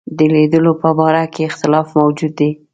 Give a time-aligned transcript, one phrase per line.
[0.17, 2.51] د لیدلو په باره کې اختلاف موجود دی.